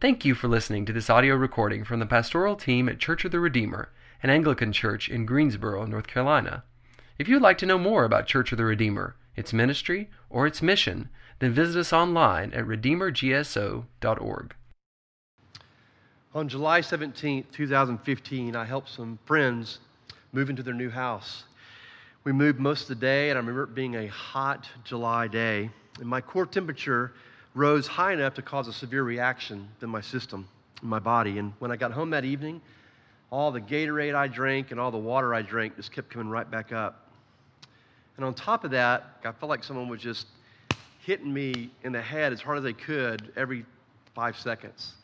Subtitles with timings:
[0.00, 3.32] Thank you for listening to this audio recording from the pastoral team at Church of
[3.32, 3.90] the Redeemer,
[4.22, 6.64] an Anglican church in Greensboro, North Carolina.
[7.18, 10.62] If you'd like to know more about Church of the Redeemer, its ministry, or its
[10.62, 11.10] mission,
[11.40, 14.54] then visit us online at redeemergso.org.
[16.34, 19.80] On July 17, 2015, I helped some friends
[20.32, 21.44] move into their new house.
[22.24, 25.68] We moved most of the day, and I remember it being a hot July day.
[25.98, 27.12] And my core temperature
[27.54, 30.48] rose high enough to cause a severe reaction in my system,
[30.82, 31.38] in my body.
[31.38, 32.60] And when I got home that evening,
[33.30, 36.48] all the Gatorade I drank and all the water I drank just kept coming right
[36.50, 37.06] back up.
[38.16, 40.26] And on top of that, I felt like someone was just
[41.04, 43.64] hitting me in the head as hard as they could every
[44.14, 44.94] five seconds.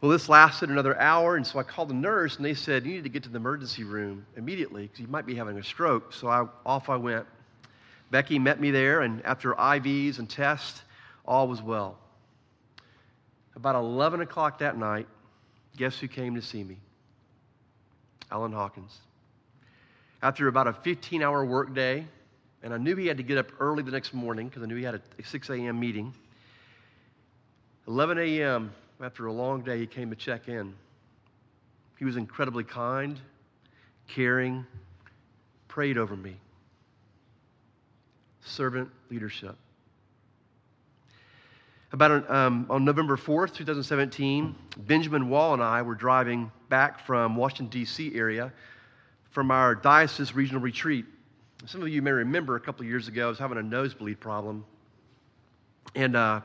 [0.00, 2.92] Well, this lasted another hour, and so I called the nurse, and they said, You
[2.92, 6.12] need to get to the emergency room immediately because you might be having a stroke.
[6.12, 7.26] So I, off I went.
[8.12, 10.82] Becky met me there, and after IVs and tests,
[11.28, 11.98] all was well.
[13.54, 15.06] About 11 o'clock that night,
[15.76, 16.78] guess who came to see me?
[18.32, 18.96] Alan Hawkins.
[20.22, 22.04] After about a 15 hour workday,
[22.62, 24.74] and I knew he had to get up early the next morning because I knew
[24.74, 25.78] he had a 6 a.m.
[25.78, 26.12] meeting.
[27.86, 30.74] 11 a.m., after a long day, he came to check in.
[31.98, 33.18] He was incredibly kind,
[34.08, 34.66] caring,
[35.68, 36.36] prayed over me.
[38.44, 39.56] Servant leadership.
[41.90, 47.68] About um, on November 4th, 2017, Benjamin Wall and I were driving back from Washington,
[47.68, 48.14] D.C.
[48.14, 48.52] area
[49.30, 51.06] from our diocese regional retreat.
[51.64, 54.20] Some of you may remember a couple of years ago, I was having a nosebleed
[54.20, 54.66] problem.
[55.94, 56.42] And uh,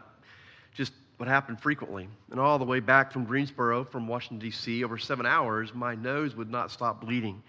[0.75, 2.07] just what happened frequently.
[2.31, 6.37] And all the way back from Greensboro, from Washington, D.C., over seven hours, my nose
[6.37, 7.43] would not stop bleeding.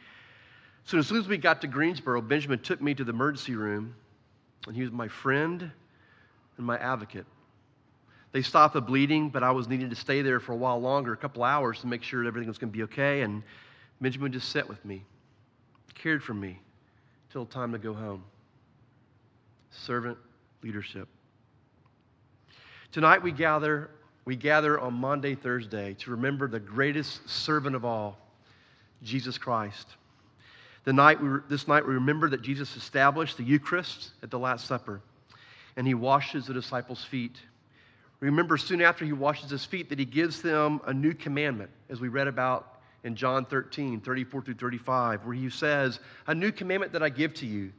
[0.85, 3.95] So as soon as we got to Greensboro, Benjamin took me to the emergency room,
[4.67, 5.71] and he was my friend
[6.57, 7.27] and my advocate.
[8.35, 11.13] They stopped the bleeding, but I was needing to stay there for a while longer,
[11.13, 13.21] a couple hours, to make sure everything was going to be okay.
[13.21, 13.45] And
[14.01, 15.05] Benjamin just sat with me,
[15.95, 16.61] cared for me
[17.31, 18.25] till time to go home.
[19.71, 20.19] Servant
[20.65, 21.07] leadership.
[22.91, 23.91] Tonight we gather,
[24.25, 28.19] we gather on Maundy, Thursday to remember the greatest servant of all,
[29.05, 29.87] Jesus Christ.
[30.83, 34.67] The night we, this night we remember that Jesus established the Eucharist at the Last
[34.67, 35.01] Supper,
[35.77, 37.37] and he washes the disciples' feet.
[38.21, 42.01] Remember soon after he washes his feet that he gives them a new commandment, as
[42.01, 46.93] we read about in John 13, 34 through 35, where he says, A new commandment
[46.93, 47.73] that I give to you,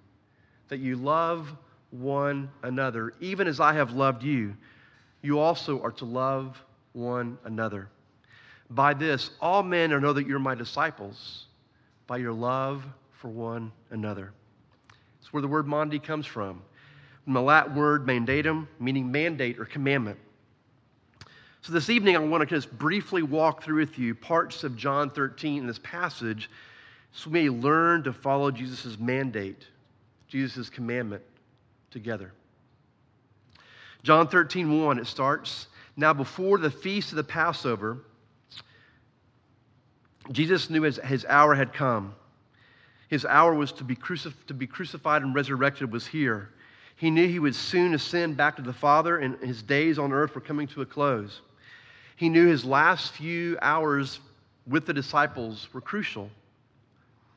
[0.67, 1.51] that you love
[1.89, 4.55] one another, even as I have loved you
[5.25, 6.63] you also are to love
[6.93, 7.89] one another.
[8.69, 11.47] By this, all men will know that you're my disciples,
[12.07, 14.31] by your love for one another.
[15.19, 16.61] It's where the word Maundy comes from.
[17.25, 20.17] From the Latin word mandatum, meaning mandate or commandment.
[21.61, 25.09] So this evening, I want to just briefly walk through with you parts of John
[25.09, 26.49] 13 in this passage
[27.15, 29.65] so we may learn to follow Jesus' mandate,
[30.27, 31.23] Jesus' commandment
[31.89, 32.33] together.
[34.03, 35.67] John 13, 1, it starts.
[35.95, 37.99] Now, before the feast of the Passover,
[40.31, 42.13] Jesus knew his, his hour had come.
[43.07, 46.51] His hour was to be, crucif- to be crucified and resurrected was here.
[46.95, 50.33] He knew he would soon ascend back to the Father, and his days on earth
[50.33, 51.41] were coming to a close.
[52.15, 54.19] He knew his last few hours
[54.65, 56.29] with the disciples were crucial,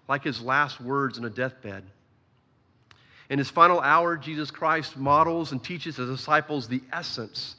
[0.09, 1.83] like his last words in a deathbed.
[3.31, 7.57] In his final hour, Jesus Christ models and teaches his disciples the essence,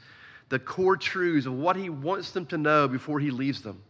[0.48, 3.84] the core truths of what he wants them to know before he leaves them.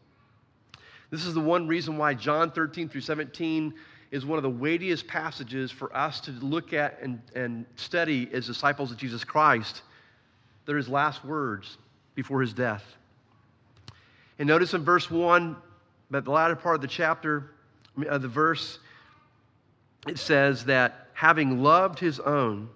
[1.11, 3.73] This is the one reason why John 13 through 17
[4.11, 8.47] is one of the weightiest passages for us to look at and, and study as
[8.47, 9.83] disciples of Jesus Christ.
[10.65, 11.77] They're his last words
[12.15, 12.83] before his death.
[14.39, 15.55] And notice in verse 1,
[16.09, 17.51] but the latter part of the chapter,
[18.07, 18.79] of the verse,
[20.07, 22.69] it says that having loved his own,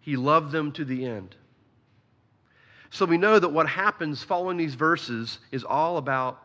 [0.00, 1.34] he loved them to the end.
[2.90, 6.40] So we know that what happens following these verses is all about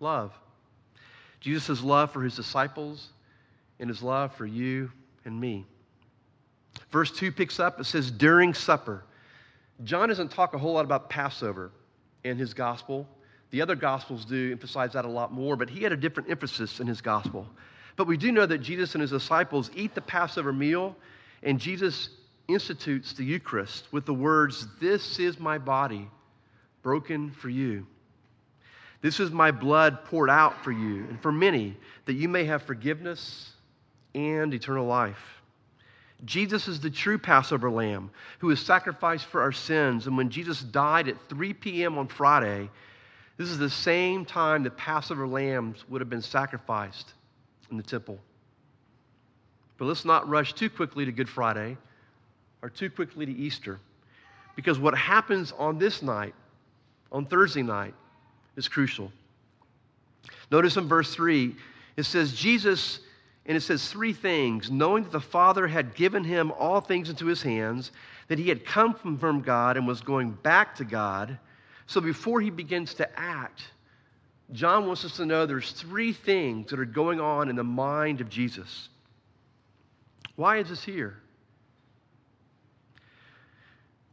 [0.00, 0.32] love.
[1.40, 3.08] Jesus' love for his disciples
[3.80, 4.90] and his love for you
[5.24, 5.66] and me.
[6.90, 9.04] Verse 2 picks up, it says, during supper.
[9.82, 11.70] John doesn't talk a whole lot about Passover
[12.22, 13.08] in his gospel.
[13.50, 16.80] The other gospels do emphasize that a lot more, but he had a different emphasis
[16.80, 17.46] in his gospel.
[17.96, 20.96] But we do know that Jesus and his disciples eat the Passover meal,
[21.42, 22.10] and Jesus
[22.48, 26.08] institutes the Eucharist with the words, This is my body
[26.82, 27.86] broken for you.
[29.00, 32.62] This is my blood poured out for you and for many, that you may have
[32.62, 33.53] forgiveness
[34.14, 35.40] and eternal life.
[36.24, 40.06] Jesus is the true Passover lamb who was sacrificed for our sins.
[40.06, 41.98] And when Jesus died at 3 p.m.
[41.98, 42.70] on Friday,
[43.36, 47.12] this is the same time the Passover lambs would have been sacrificed
[47.70, 48.18] in the temple.
[49.76, 51.76] But let's not rush too quickly to Good Friday
[52.62, 53.80] or too quickly to Easter.
[54.56, 56.34] Because what happens on this night,
[57.10, 57.94] on Thursday night,
[58.56, 59.10] is crucial.
[60.50, 61.56] Notice in verse 3,
[61.96, 63.00] it says, Jesus,
[63.46, 67.26] and it says three things knowing that the Father had given him all things into
[67.26, 67.92] his hands,
[68.28, 71.38] that he had come from God and was going back to God.
[71.86, 73.62] So before he begins to act,
[74.52, 78.20] John wants us to know there's three things that are going on in the mind
[78.20, 78.88] of Jesus.
[80.36, 81.16] Why is this here?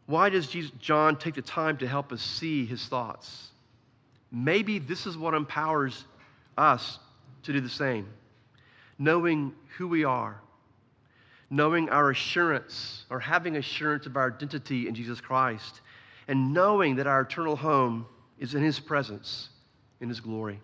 [0.07, 3.47] Why does Jesus, John take the time to help us see his thoughts?
[4.29, 6.03] Maybe this is what empowers
[6.57, 6.99] us
[7.43, 8.07] to do the same.
[9.01, 10.39] Knowing who we are,
[11.49, 15.81] knowing our assurance or having assurance of our identity in Jesus Christ,
[16.27, 18.05] and knowing that our eternal home
[18.37, 19.49] is in his presence,
[20.01, 20.59] in his glory.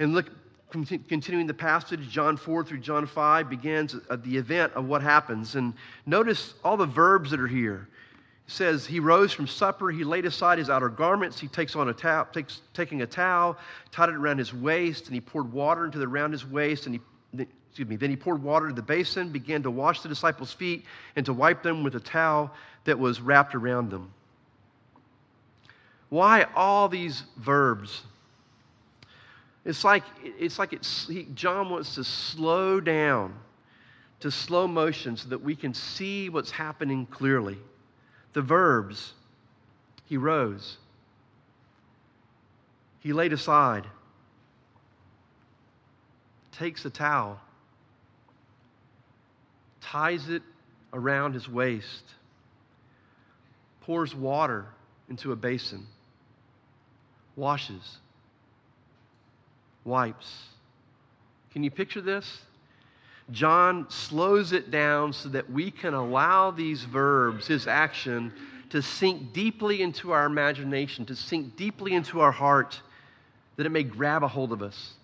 [0.00, 0.26] And look,
[0.72, 5.54] continuing the passage, John 4 through John 5 begins at the event of what happens.
[5.54, 5.74] And
[6.06, 7.88] notice all the verbs that are here.
[8.46, 11.92] Says, He rose from supper, he laid aside his outer garments, he takes on a
[11.92, 13.58] towel, takes, taking a towel,
[13.90, 16.94] tied it around his waist, and he poured water into the around his waist, and
[16.94, 17.00] he
[17.76, 20.86] excuse me, then he poured water into the basin, began to wash the disciples' feet,
[21.14, 22.50] and to wipe them with a towel
[22.84, 24.10] that was wrapped around them.
[26.08, 28.04] Why all these verbs?
[29.66, 33.34] It's like, it's like it's, he, John wants to slow down
[34.20, 37.58] to slow motion so that we can see what's happening clearly.
[38.36, 39.14] The verbs,
[40.04, 40.76] he rose,
[43.00, 43.86] he laid aside,
[46.52, 47.40] takes a towel,
[49.80, 50.42] ties it
[50.92, 52.04] around his waist,
[53.80, 54.66] pours water
[55.08, 55.86] into a basin,
[57.36, 57.96] washes
[59.82, 60.30] wipes.
[61.52, 62.42] Can you picture this?
[63.30, 68.32] John slows it down so that we can allow these verbs, his action,
[68.70, 72.80] to sink deeply into our imagination, to sink deeply into our heart,
[73.56, 74.94] that it may grab a hold of us.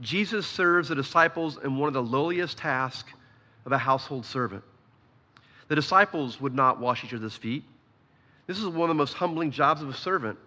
[0.00, 3.12] Jesus serves the disciples in one of the lowliest tasks
[3.64, 4.64] of a household servant.
[5.68, 7.64] The disciples would not wash each other's feet.
[8.46, 10.38] This is one of the most humbling jobs of a servant.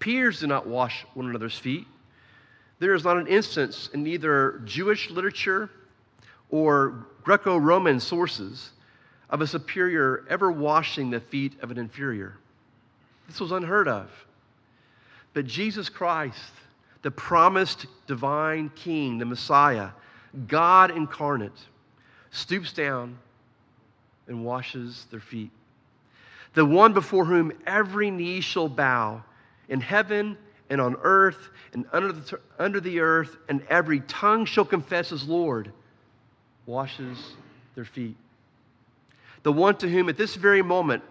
[0.00, 1.86] Peers do not wash one another's feet.
[2.78, 5.70] There is not an instance in either Jewish literature
[6.50, 8.70] or Greco Roman sources
[9.30, 12.36] of a superior ever washing the feet of an inferior.
[13.26, 14.10] This was unheard of.
[15.32, 16.52] But Jesus Christ,
[17.02, 19.90] the promised divine King, the Messiah,
[20.46, 21.58] God incarnate,
[22.30, 23.18] stoops down
[24.28, 25.50] and washes their feet.
[26.54, 29.22] The one before whom every knee shall bow
[29.68, 30.38] in heaven
[30.70, 35.28] and on earth and under the, under the earth, and every tongue shall confess as
[35.28, 35.72] Lord,
[36.66, 37.34] washes
[37.74, 38.16] their feet.
[39.42, 41.02] The one to whom at this very moment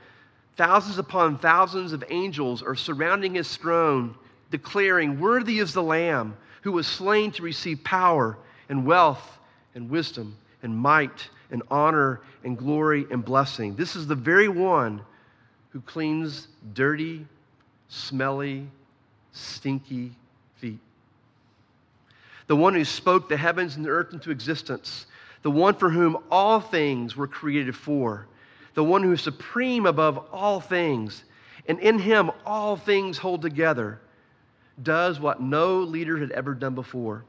[0.58, 4.16] thousands upon thousands of angels are surrounding his throne,
[4.52, 8.38] declaring, Worthy is the Lamb who was slain to receive power
[8.70, 9.38] and wealth
[9.76, 13.76] and wisdom and might and honor and glory and blessing.
[13.76, 15.02] This is the very one
[15.70, 17.26] who cleans dirty,
[17.88, 18.68] smelly,
[19.36, 20.12] stinky
[20.56, 20.80] feet.
[22.48, 25.08] The one who spoke the heavens and the earth into existence,
[25.42, 28.28] the one for whom all things were created for,
[28.74, 31.24] the one who is supreme above all things,
[31.68, 34.00] and in him all things hold together,
[34.82, 37.24] does what no leader had ever done before.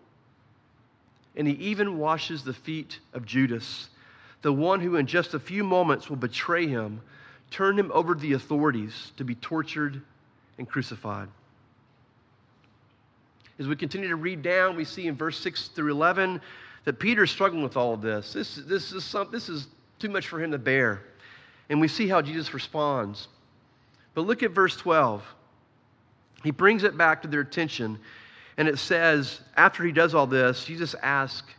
[1.37, 3.89] And he even washes the feet of Judas,
[4.43, 7.01] the one who in just a few moments will betray him,
[7.51, 10.01] turn him over to the authorities to be tortured
[10.59, 11.29] and crucified.
[13.59, 16.41] As we continue to read down, we see in verse 6 through 11
[16.85, 18.33] that Peter's struggling with all of this.
[18.33, 21.03] This, this, is, some, this is too much for him to bear.
[21.69, 23.29] And we see how Jesus responds.
[24.15, 25.25] But look at verse 12.
[26.45, 27.99] He brings it back to their attention.
[28.57, 31.53] And it says, after he does all this, Jesus asks,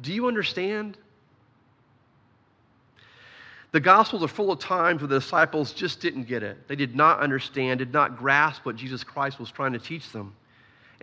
[0.00, 0.96] Do you understand?
[3.72, 6.68] The Gospels are full of times where the disciples just didn't get it.
[6.68, 10.34] They did not understand, did not grasp what Jesus Christ was trying to teach them.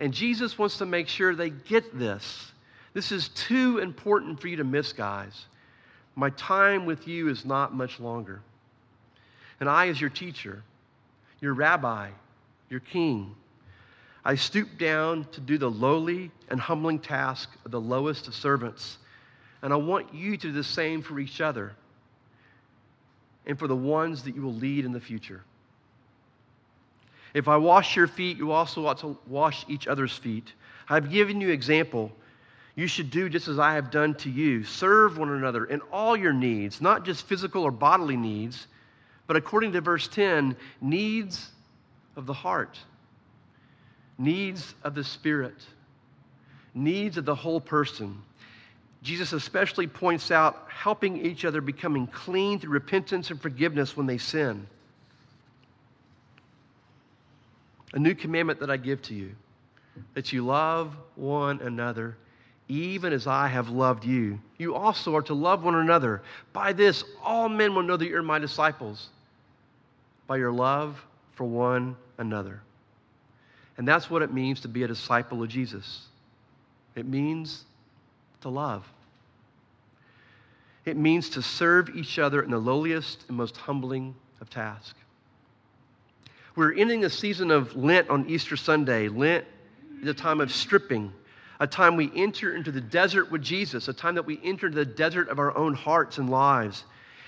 [0.00, 2.52] And Jesus wants to make sure they get this.
[2.94, 5.44] This is too important for you to miss, guys.
[6.16, 8.40] My time with you is not much longer.
[9.60, 10.62] And I, as your teacher,
[11.40, 12.08] your rabbi,
[12.70, 13.34] your king,
[14.24, 18.98] I stoop down to do the lowly and humbling task of the lowest of servants.
[19.62, 21.72] And I want you to do the same for each other
[23.46, 25.42] and for the ones that you will lead in the future.
[27.34, 30.52] If I wash your feet, you also ought to wash each other's feet.
[30.88, 32.10] I've given you example.
[32.74, 34.64] You should do just as I have done to you.
[34.64, 38.66] Serve one another in all your needs, not just physical or bodily needs,
[39.26, 41.50] but according to verse 10, needs
[42.16, 42.78] of the heart,
[44.18, 45.64] needs of the spirit,
[46.74, 48.20] needs of the whole person.
[49.02, 54.18] Jesus especially points out helping each other becoming clean through repentance and forgiveness when they
[54.18, 54.66] sin.
[57.92, 59.34] A new commandment that I give to you
[60.14, 62.16] that you love one another,
[62.68, 64.38] even as I have loved you.
[64.58, 66.22] You also are to love one another.
[66.52, 69.08] By this, all men will know that you're my disciples,
[70.26, 71.04] by your love
[71.34, 72.62] for one another.
[73.76, 76.02] And that's what it means to be a disciple of Jesus.
[76.94, 77.64] It means
[78.42, 78.86] to love.
[80.84, 84.99] It means to serve each other in the lowliest and most humbling of tasks.
[86.60, 89.08] We're ending a season of Lent on Easter Sunday.
[89.08, 89.46] Lent
[90.02, 91.10] is a time of stripping,
[91.58, 94.76] a time we enter into the desert with Jesus, a time that we enter into
[94.76, 96.84] the desert of our own hearts and lives.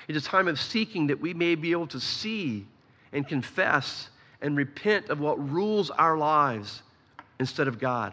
[0.07, 2.67] It's a time of seeking that we may be able to see
[3.15, 4.11] and confess
[4.43, 6.83] and repent of what rules our lives
[7.41, 8.13] instead of God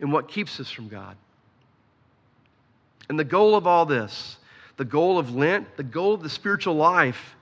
[0.00, 1.14] and what keeps us from God.
[3.10, 4.38] And the goal of all this,
[4.78, 7.36] the goal of Lent, the goal of the spiritual life,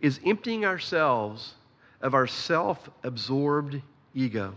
[0.00, 1.54] is emptying ourselves
[2.00, 3.80] of our self absorbed
[4.14, 4.54] ego,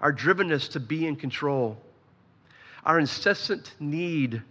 [0.00, 1.78] our drivenness to be in control,
[2.84, 4.42] our incessant need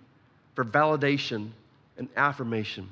[0.55, 1.49] for validation
[1.97, 2.89] and affirmation,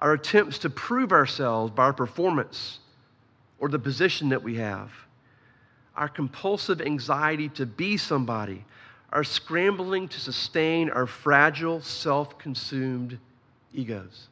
[0.00, 2.78] our attempts to prove ourselves by our performance
[3.58, 4.90] or the position that we have,
[5.94, 8.64] our compulsive anxiety to be somebody,
[9.12, 13.18] our scrambling to sustain our fragile, self consumed
[13.72, 14.28] egos.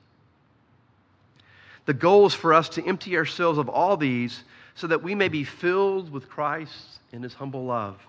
[1.86, 4.42] The goal is for us to empty ourselves of all these
[4.74, 8.00] so that we may be filled with Christ and his humble love.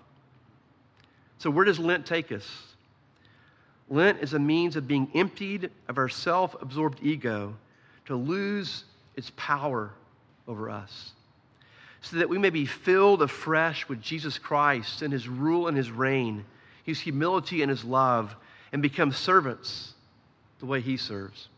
[1.38, 2.46] So, where does Lent take us?
[3.88, 7.54] Lent is a means of being emptied of our self absorbed ego
[8.06, 9.92] to lose its power
[10.48, 11.12] over us,
[12.00, 15.90] so that we may be filled afresh with Jesus Christ and his rule and his
[15.90, 16.44] reign,
[16.84, 18.34] his humility and his love,
[18.72, 19.92] and become servants
[20.58, 21.48] the way he serves.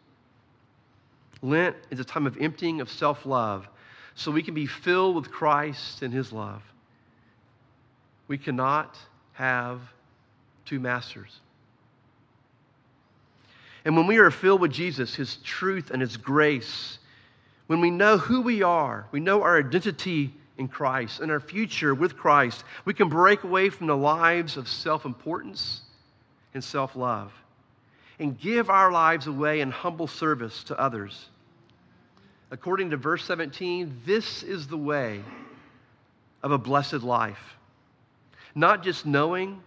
[1.43, 3.69] Lent is a time of emptying of self love
[4.15, 6.63] so we can be filled with Christ and His love.
[8.27, 8.99] We cannot
[9.35, 9.81] have
[10.65, 11.41] two masters.
[13.85, 16.99] And when we are filled with Jesus, His truth and His grace,
[17.69, 21.95] when we know who we are, we know our identity in Christ and our future
[21.95, 25.83] with Christ, we can break away from the lives of self importance
[26.55, 27.33] and self love
[28.19, 31.29] and give our lives away in humble service to others.
[32.51, 35.23] According to verse 17, this is the way
[36.43, 37.57] of a blessed life.
[38.55, 39.63] Not just knowing,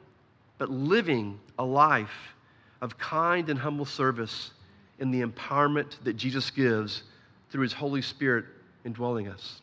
[0.57, 2.35] but living a life
[2.81, 4.51] of kind and humble service
[4.99, 7.03] in the empowerment that Jesus gives
[7.49, 8.45] through his Holy Spirit
[8.85, 9.61] indwelling us.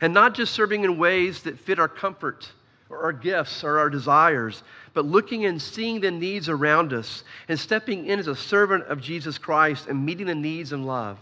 [0.00, 2.50] And not just serving in ways that fit our comfort
[2.88, 4.62] or our gifts or our desires,
[4.94, 9.00] but looking and seeing the needs around us and stepping in as a servant of
[9.00, 11.18] Jesus Christ and meeting the needs in love.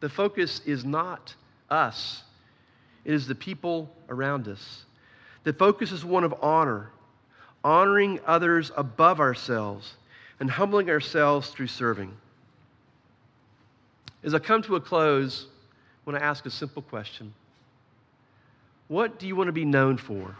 [0.00, 1.34] The focus is not
[1.70, 2.22] us,
[3.04, 4.84] it is the people around us.
[5.44, 6.90] The focus is one of honor,
[7.64, 9.94] honoring others above ourselves
[10.40, 12.14] and humbling ourselves through serving.
[14.22, 17.32] As I come to a close, I want to ask a simple question
[18.88, 20.34] What do you want to be known for?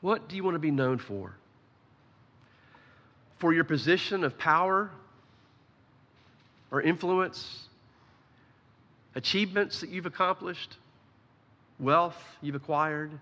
[0.00, 1.34] What do you want to be known for?
[3.38, 4.90] For your position of power
[6.70, 7.68] or influence,
[9.14, 10.76] achievements that you've accomplished,
[11.78, 13.12] wealth you've acquired.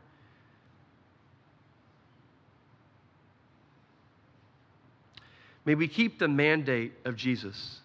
[5.65, 7.81] May we keep the mandate of Jesus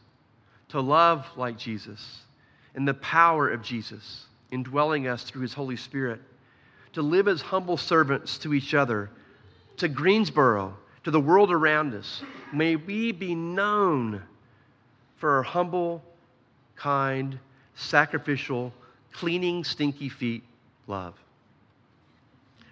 [0.69, 2.21] to love like Jesus
[2.75, 6.19] and the power of Jesus indwelling us through his Holy Spirit,
[6.93, 9.11] to live as humble servants to each other,
[9.77, 12.23] to Greensboro, to the world around us.
[12.53, 14.23] May we be known
[15.17, 16.01] for our humble,
[16.75, 17.37] kind,
[17.75, 18.73] sacrificial,
[19.11, 20.43] cleaning stinky feet
[20.87, 21.13] love.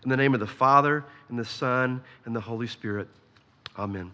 [0.03, 3.07] In the name of the Father, and the Son, and the Holy Spirit,
[3.77, 4.11] amen.